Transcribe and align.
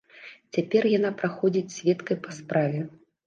Цяпер 0.55 0.87
яна 0.97 1.11
праходзіць 1.19 1.75
сведкай 1.75 2.17
па 2.27 2.31
справе. 2.41 2.81